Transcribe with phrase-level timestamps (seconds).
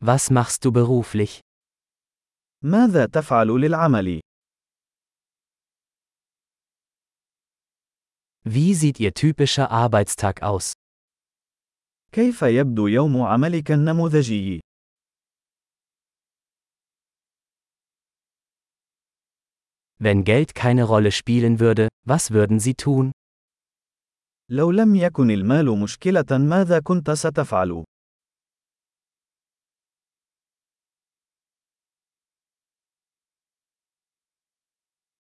[0.00, 1.40] Was machst du beruflich?
[2.64, 4.20] ماذا تفعل للعمل؟
[8.44, 10.72] Wie sieht Ihr typischer Arbeitstag aus?
[12.12, 14.60] كيف يبدو يوم عملك النموذجي؟
[20.00, 23.12] Wenn Geld keine Rolle spielen würde, was würden Sie tun?
[24.50, 27.84] لو لم يكن المال مشكلة ماذا كنت ستفعل؟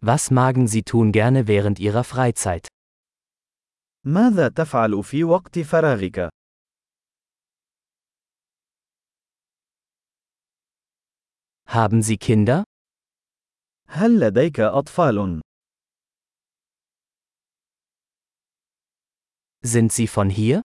[0.05, 2.69] Was magen Sie tun gerne während Ihrer Freizeit?
[4.07, 6.29] ماذا تفعل في وقت فراغك؟
[11.69, 12.65] Haben Sie Kinder?
[13.89, 15.41] هل لديك أطفال؟
[19.65, 20.63] Sind Sie von hier?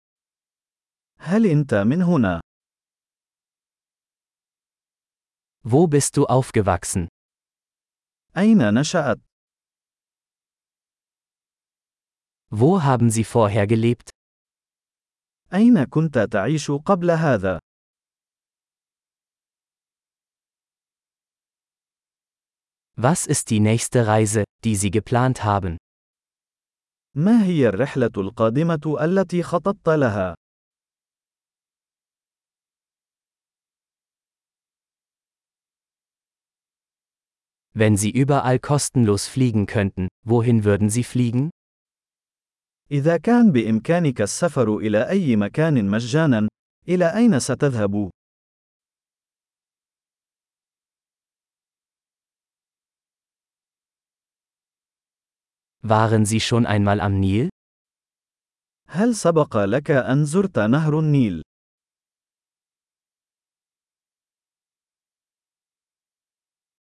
[1.20, 2.41] هل أنت من هنا؟
[5.63, 7.07] Wo bist du aufgewachsen?
[8.36, 9.19] أين نشأت؟
[12.53, 14.11] Wo haben Sie vorher gelebt?
[15.55, 17.59] أين كنت تعيش قبل هذا؟
[22.97, 25.77] Was ist die nächste Reise, die Sie geplant haben?
[27.17, 30.34] ما هي الرحلة القادمة التي خططت لها؟
[37.78, 41.50] Wenn Sie überall kostenlos fliegen könnten, wohin würden Sie fliegen?
[42.91, 46.47] إذا كان بإمكانك السفر إلى أي مكان مجانا،
[46.88, 48.09] إلى أين ستذهب؟
[55.81, 57.50] Waren Sie schon einmal am Nil?
[58.88, 61.41] هل سبق لك أن زرت نهر النيل؟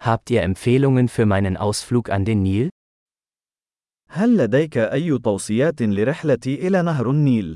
[0.09, 2.69] Habt ihr Empfehlungen für meinen Ausflug an den Nil?
[4.09, 7.55] هل لديك أي توصيات لرحلتي إلى نهر النيل؟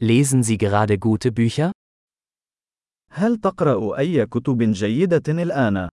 [0.00, 1.72] Lesen Sie gerade gute Bücher?
[3.10, 5.88] هل تقرأ أي كتب جيدة الآن؟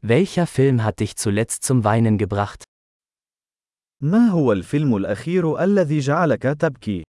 [0.00, 2.64] Welcher Film hat dich zuletzt zum Weinen gebracht?
[4.03, 7.03] ما هو الفيلم الأخير الذي جعلك تبكي؟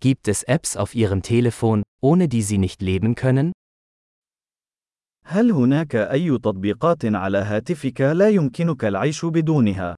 [0.00, 3.52] Gibt es Apps auf Ihrem Telefon, ohne die Sie nicht leben können?
[5.24, 9.96] هل هناك أي تطبيقات على هاتفك لا يمكنك العيش بدونها؟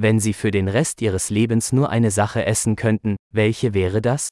[0.00, 4.28] Wenn Sie für den Rest Ihres Lebens nur eine Sache essen könnten, welche wäre das?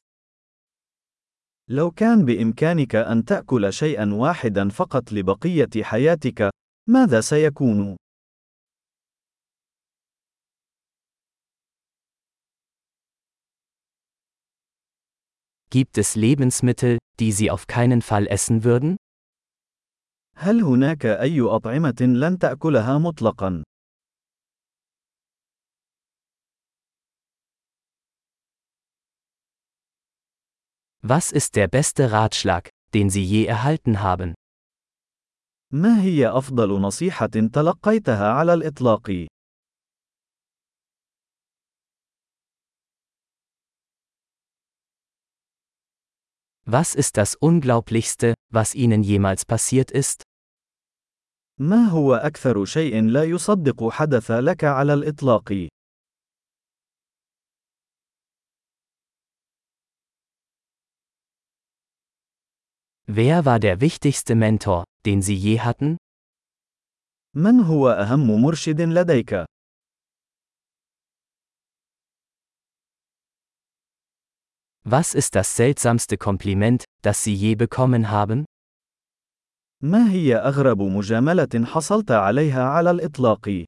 [1.69, 6.51] لو كان بإمكانك أن تأكل شيئا واحدا فقط لبقية حياتك،
[6.89, 7.97] ماذا سيكون؟
[15.71, 18.97] Gibt es Lebensmittel, die Sie auf keinen Fall essen würden?
[20.37, 23.63] هل هناك أي أطعمة لن تأكلها مطلقا؟
[31.09, 34.35] Was ist der beste Ratschlag, den Sie je erhalten haben?
[35.73, 39.27] ما هي أفضل نصيحة تلقيتها على الإطلاق؟
[46.69, 50.23] Was ist das Unglaublichste, was Ihnen jemals passiert ist?
[51.61, 55.69] ما هو أكثر شيء لا يصدق حدث لك على الإطلاق؟
[63.11, 65.97] Wer war der wichtigste Mentor, den Sie je hatten?
[67.37, 69.45] من هو أهم مرشد لديك؟
[74.85, 78.45] Was ist das seltsamste Kompliment, das Sie je bekommen haben?
[79.83, 83.65] ما هي أغرب مجاملة حصلت عليها على الإطلاق؟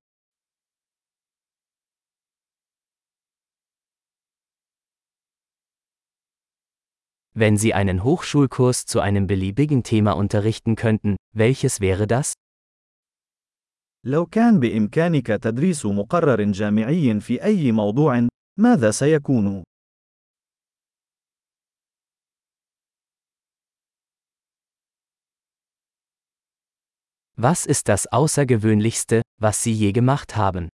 [7.35, 12.33] Wenn Sie einen Hochschulkurs zu einem beliebigen Thema unterrichten könnten, welches wäre das?
[14.05, 18.29] لو كان بإمكانك تدريس مقرر جامعي في أي موضوع،
[18.59, 19.63] ماذا سيكون؟
[27.37, 30.69] Was ist das Außergewöhnlichste, was Sie je gemacht haben?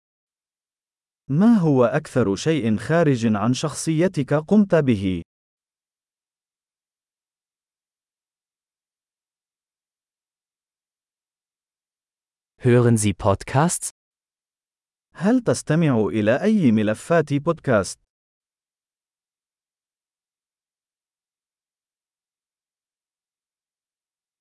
[1.31, 5.23] ما هو أكثر شيء خارج عن شخصيتك قمت به؟
[12.65, 13.91] Hören Sie Podcasts?
[15.15, 17.99] هل تستمع إلى أي ملفات بودكاست؟